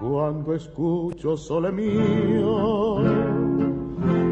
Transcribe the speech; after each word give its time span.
Cuando 0.00 0.54
escucho 0.54 1.36
sole 1.36 1.72
mio, 1.72 3.02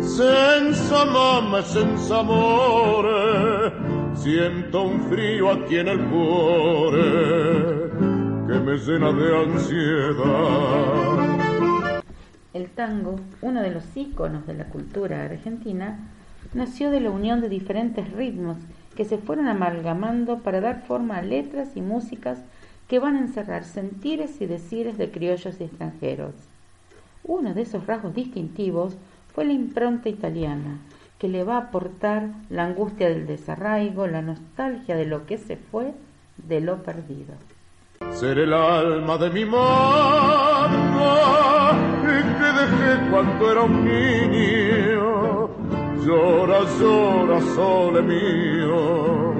senza 0.00 1.04
mamma, 1.07 1.61
senza 1.61 2.21
amore, 2.21 3.73
siento 4.15 4.85
un 4.85 5.01
frío 5.11 5.51
aquí 5.51 5.79
en 5.79 5.89
el 5.89 6.05
cuore 6.05 7.91
que 8.47 8.61
me 8.61 8.77
llena 8.77 9.13
de 9.13 9.39
ansiedad. 9.45 10.77
El 12.55 12.71
tango, 12.71 13.19
uno 13.43 13.61
de 13.61 13.73
los 13.73 13.85
íconos 13.96 14.46
de 14.46 14.55
la 14.55 14.67
cultura 14.67 15.25
argentina, 15.25 15.98
nació 16.55 16.93
de 16.93 17.01
la 17.01 17.11
unión 17.11 17.41
de 17.41 17.48
diferentes 17.48 18.09
ritmos 18.12 18.57
que 18.95 19.05
se 19.05 19.19
fueron 19.19 19.48
amalgamando 19.48 20.39
para 20.39 20.61
dar 20.61 20.85
forma 20.87 21.17
a 21.17 21.23
letras 21.23 21.77
y 21.77 21.80
músicas 21.80 22.39
que 22.89 22.98
van 22.98 23.16
a 23.16 23.21
encerrar 23.21 23.64
sentires 23.64 24.41
y 24.41 24.46
decires 24.46 24.96
de 24.98 25.11
criollos 25.11 25.61
y 25.61 25.64
extranjeros. 25.64 26.35
Uno 27.25 27.54
de 27.54 27.62
esos 27.62 27.86
rasgos 27.86 28.14
distintivos 28.14 28.96
fue 29.35 29.45
la 29.45 29.53
impronta 29.53 30.09
italiana, 30.09 30.79
que 31.18 31.29
le 31.29 31.45
va 31.45 31.57
a 31.57 31.62
aportar 31.68 32.28
la 32.50 32.64
angustia 32.64 33.09
del 33.09 33.27
desarraigo, 33.27 34.06
la 34.06 34.22
nostalgia 34.22 34.97
de 34.97 35.06
lo 35.06 35.27
que 35.27 35.39
se 35.39 35.56
fue, 35.56 35.92
de 36.36 36.61
lo 36.61 36.83
perdido. 36.83 37.34
Ser 38.12 38.39
el 38.39 38.53
alma 38.53 39.19
de 39.19 39.31
mi 39.31 39.45
mamá 39.45 41.06
que 42.39 42.53
dejé 42.53 43.11
cuando 43.11 43.53
era 43.53 43.62
un 43.62 43.84
niño. 43.84 45.48
Llora, 46.05 46.61
llora, 46.78 47.41
sole 47.55 48.03
mío, 48.03 49.34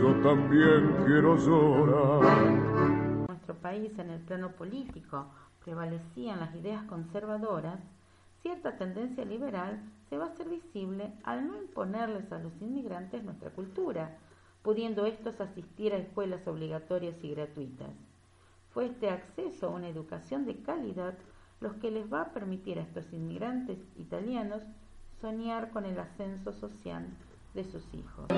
yo 0.00 0.14
también 0.22 0.94
quiero 1.06 1.36
llorar. 1.36 2.44
En 2.48 3.26
nuestro 3.26 3.54
país, 3.54 3.98
en 3.98 4.10
el 4.10 4.20
plano 4.20 4.52
político, 4.52 5.26
prevalecían 5.64 6.40
las 6.40 6.54
ideas 6.54 6.84
conservadoras, 6.84 7.80
cierta 8.42 8.76
tendencia 8.76 9.24
liberal 9.24 9.80
se 10.08 10.18
va 10.18 10.26
a 10.26 10.28
hacer 10.28 10.48
visible 10.48 11.12
al 11.24 11.46
no 11.46 11.56
imponerles 11.56 12.30
a 12.32 12.38
los 12.38 12.52
inmigrantes 12.60 13.24
nuestra 13.24 13.50
cultura, 13.50 14.16
pudiendo 14.62 15.06
estos 15.06 15.40
asistir 15.40 15.92
a 15.92 15.98
escuelas 15.98 16.46
obligatorias 16.46 17.16
y 17.22 17.34
gratuitas. 17.34 17.90
Fue 18.70 18.86
este 18.86 19.10
acceso 19.10 19.68
a 19.68 19.70
una 19.70 19.88
educación 19.88 20.44
de 20.44 20.56
calidad 20.56 21.14
los 21.60 21.74
que 21.74 21.90
les 21.90 22.12
va 22.12 22.22
a 22.22 22.32
permitir 22.32 22.78
a 22.78 22.82
estos 22.82 23.10
inmigrantes 23.12 23.78
italianos 23.96 24.62
soñar 25.20 25.70
con 25.70 25.86
el 25.86 25.98
ascenso 25.98 26.52
social 26.52 27.06
de 27.56 27.64
sus 27.64 27.82
hijos. 27.94 28.28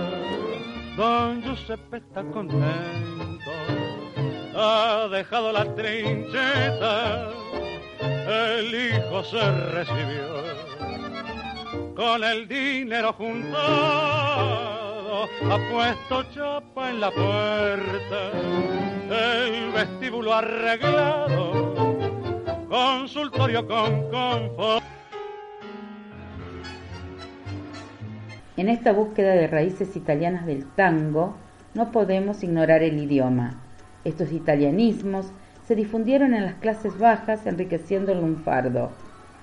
Don 0.96 1.42
Giuseppe 1.42 1.98
está 1.98 2.22
contento, 2.22 3.50
ha 4.56 5.08
dejado 5.10 5.52
la 5.52 5.74
trincheta 5.74 7.28
el 8.00 8.74
hijo 8.74 9.24
se 9.24 9.50
recibió 9.72 10.28
con 11.96 12.22
el 12.22 12.46
dinero 12.46 13.12
juntado, 13.14 13.58
ha 15.50 15.58
puesto 15.70 16.22
chapa 16.34 16.90
en 16.90 17.00
la 17.00 17.10
puerta, 17.10 18.30
el 19.10 19.72
vestíbulo 19.72 20.34
arreglado, 20.34 21.74
consultorio 22.68 23.66
con 23.66 24.10
confort. 24.10 24.97
En 28.58 28.68
esta 28.68 28.92
búsqueda 28.92 29.34
de 29.34 29.46
raíces 29.46 29.94
italianas 29.94 30.44
del 30.44 30.66
tango, 30.66 31.36
no 31.74 31.92
podemos 31.92 32.42
ignorar 32.42 32.82
el 32.82 32.98
idioma. 32.98 33.54
Estos 34.02 34.32
italianismos 34.32 35.30
se 35.64 35.76
difundieron 35.76 36.34
en 36.34 36.44
las 36.44 36.54
clases 36.54 36.98
bajas 36.98 37.46
enriqueciendo 37.46 38.10
el 38.10 38.20
lunfardo. 38.20 38.90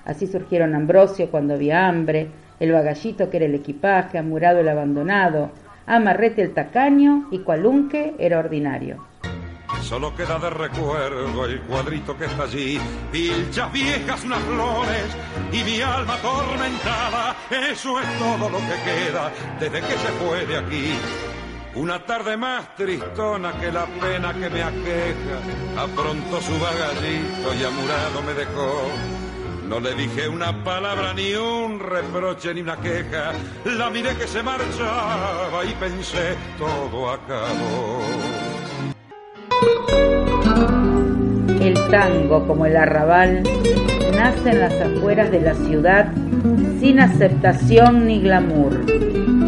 Así 0.03 0.27
surgieron 0.27 0.75
Ambrosio 0.75 1.31
cuando 1.31 1.53
había 1.53 1.87
hambre, 1.87 2.27
el 2.59 2.73
bagallito 2.73 3.29
que 3.29 3.37
era 3.37 3.45
el 3.45 3.55
equipaje, 3.55 4.17
Amurado 4.17 4.59
el 4.59 4.67
abandonado, 4.67 5.51
Amarrete 5.85 6.41
el 6.41 6.53
tacaño 6.53 7.29
y 7.31 7.39
Cualunque 7.39 8.15
era 8.19 8.39
ordinario. 8.39 8.97
Solo 9.81 10.15
queda 10.15 10.39
de 10.39 10.49
recuerdo 10.49 11.45
el 11.45 11.61
cuadrito 11.61 12.17
que 12.17 12.25
está 12.25 12.43
allí, 12.43 12.79
pilchas 13.11 13.71
viejas, 13.71 14.23
unas 14.23 14.39
flores 14.39 15.05
y 15.51 15.63
mi 15.63 15.81
alma 15.81 16.15
atormentada. 16.15 17.35
Eso 17.49 17.99
es 17.99 18.19
todo 18.19 18.49
lo 18.49 18.57
que 18.57 18.75
queda 18.83 19.31
desde 19.59 19.81
que 19.81 19.93
se 19.93 20.07
fue 20.19 20.45
de 20.45 20.57
aquí. 20.57 20.93
Una 21.75 22.05
tarde 22.05 22.37
más 22.37 22.73
tristona 22.75 23.51
que 23.59 23.71
la 23.71 23.85
pena 23.85 24.33
que 24.33 24.49
me 24.49 24.63
aqueja, 24.63 25.83
afrontó 25.83 26.41
su 26.41 26.57
bagallito 26.57 27.53
y 27.53 27.63
amurado 27.63 28.21
me 28.25 28.33
dejó. 28.33 28.89
No 29.67 29.79
le 29.79 29.95
dije 29.95 30.29
una 30.29 30.63
palabra, 30.63 31.13
ni 31.13 31.33
un 31.33 31.79
reproche, 31.79 32.53
ni 32.53 32.61
una 32.61 32.77
queja. 32.77 33.33
La 33.65 33.89
miré 33.89 34.15
que 34.15 34.27
se 34.27 34.43
marchaba 34.43 35.65
y 35.65 35.73
pensé, 35.73 36.37
todo 36.57 37.09
acabó. 37.09 38.34
El 41.61 41.73
tango, 41.89 42.47
como 42.47 42.65
el 42.65 42.77
arrabal, 42.77 43.43
nace 44.15 44.49
en 44.51 44.59
las 44.59 44.73
afueras 44.73 45.31
de 45.31 45.41
la 45.41 45.55
ciudad 45.55 46.07
sin 46.79 46.99
aceptación 46.99 48.05
ni 48.05 48.21
glamour 48.21 48.85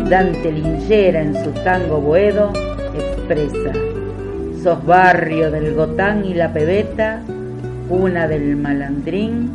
Dante 0.10 0.52
Lingera 0.54 1.22
en 1.22 1.36
su 1.44 1.52
tango 1.64 2.00
boedo 2.00 2.54
expresa, 2.96 3.74
sos 4.64 4.86
barrio 4.86 5.52
del 5.52 5.76
gotán 5.76 6.24
y 6.24 6.34
la 6.34 6.54
pebeta, 6.54 7.22
una 7.90 8.26
del 8.28 8.56
malandrín 8.56 9.52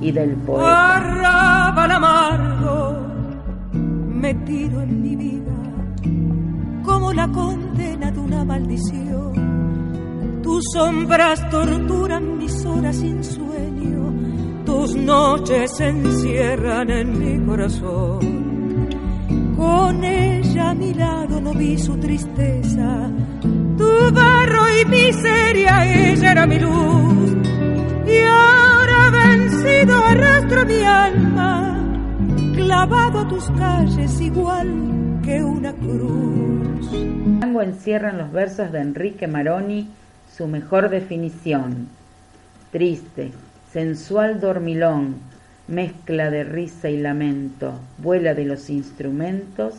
y 0.00 0.10
del 0.10 0.30
poeta. 0.30 0.96
Arrabal 0.96 1.90
amargo, 1.92 2.96
metido 3.72 4.82
en 4.82 5.02
mi 5.02 5.14
vida, 5.14 5.52
como 6.84 7.12
la 7.12 7.28
condena 7.28 8.10
de 8.10 8.18
una 8.18 8.44
maldición. 8.44 9.45
Tus 10.46 10.64
sombras 10.72 11.50
torturan 11.50 12.38
mis 12.38 12.64
horas 12.64 12.96
sin 12.96 13.22
sueño, 13.22 14.64
tus 14.64 14.96
noches 14.96 15.76
se 15.76 15.88
encierran 15.88 16.88
en 16.88 17.18
mi 17.18 17.46
corazón 17.46 18.46
con 19.56 20.04
ella 20.04 20.70
a 20.70 20.74
mi 20.74 20.92
lado 20.92 21.40
no 21.40 21.52
vi 21.54 21.78
su 21.78 21.96
tristeza, 21.98 23.10
tu 23.76 24.12
barro 24.12 24.62
y 24.80 24.84
miseria, 24.84 26.10
ella 26.10 26.32
era 26.32 26.46
mi 26.46 26.58
luz. 26.58 27.36
Y 28.06 28.18
ahora 28.18 29.10
vencido 29.10 29.96
arrastro 29.96 30.66
mi 30.66 30.82
alma, 30.82 31.78
clavado 32.54 33.20
a 33.20 33.28
tus 33.28 33.50
calles 33.52 34.20
igual 34.20 35.20
que 35.24 35.42
una 35.42 35.72
cruz. 35.72 36.90
Tango 37.40 37.62
encierra 37.62 38.10
en 38.10 38.18
los 38.18 38.32
versos 38.32 38.70
de 38.70 38.80
Enrique 38.80 39.26
Maroni 39.26 39.88
su 40.34 40.46
mejor 40.46 40.88
definición. 40.88 41.88
Triste, 42.70 43.32
sensual 43.72 44.40
dormilón, 44.40 45.16
mezcla 45.68 46.30
de 46.30 46.44
risa 46.44 46.88
y 46.88 46.98
lamento, 46.98 47.74
vuela 47.98 48.34
de 48.34 48.44
los 48.44 48.70
instrumentos 48.70 49.74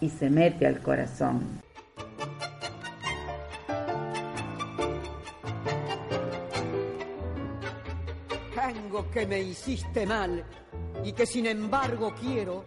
y 0.00 0.08
se 0.08 0.30
mete 0.30 0.66
al 0.66 0.80
corazón. 0.80 1.60
Tango 8.54 9.10
que 9.10 9.26
me 9.26 9.40
hiciste 9.40 10.06
mal 10.06 10.44
y 11.04 11.12
que 11.12 11.26
sin 11.26 11.46
embargo 11.46 12.14
quiero, 12.20 12.64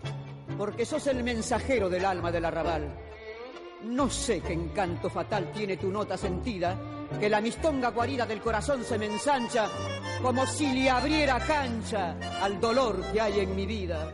porque 0.58 0.86
sos 0.86 1.08
el 1.08 1.24
mensajero 1.24 1.90
del 1.90 2.06
alma 2.06 2.32
del 2.32 2.46
arrabal. 2.46 2.84
No 3.86 4.10
sé 4.10 4.42
qué 4.42 4.54
encanto 4.54 5.10
fatal 5.10 5.52
tiene 5.52 5.78
tu 5.78 5.92
nota 5.92 6.18
sentida, 6.18 6.78
que 7.20 7.30
la 7.30 7.42
mistonga 7.42 7.90
guarida 7.90 8.26
del 8.26 8.42
corazón 8.42 8.84
se 8.84 8.98
me 8.98 9.06
ensancha 9.06 9.68
como 10.22 10.46
si 10.46 10.72
le 10.74 10.90
abriera 10.90 11.40
cancha 11.40 12.16
al 12.42 12.60
dolor 12.60 13.04
que 13.12 13.22
hay 13.22 13.42
en 13.42 13.56
mi 13.56 13.66
vida. 13.66 14.12